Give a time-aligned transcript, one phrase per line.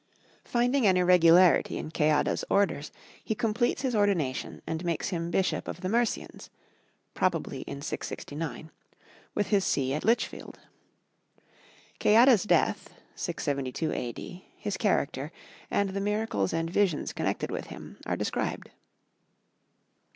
[0.45, 2.91] Finding an irregularity in Ceadda's orders,
[3.23, 6.49] he completes his ordination and makes him Bishop of the Mercians
[7.13, 8.71] (probably in 669),
[9.35, 10.57] with his see at Lichfield.
[11.99, 15.31] Ceadda's death (672 A.D.), his character,
[15.69, 18.71] and the miracles and visions connected with him are described.